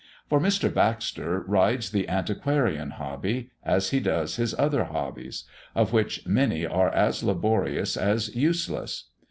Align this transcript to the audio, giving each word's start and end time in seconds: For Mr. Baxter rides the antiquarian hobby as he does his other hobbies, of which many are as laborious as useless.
For 0.29 0.39
Mr. 0.39 0.73
Baxter 0.73 1.41
rides 1.41 1.91
the 1.91 2.07
antiquarian 2.09 2.89
hobby 2.93 3.51
as 3.63 3.91
he 3.91 3.99
does 3.99 4.37
his 4.37 4.55
other 4.57 4.85
hobbies, 4.85 5.43
of 5.75 5.93
which 5.93 6.25
many 6.25 6.65
are 6.65 6.89
as 6.89 7.21
laborious 7.21 7.95
as 7.95 8.35
useless. 8.35 9.09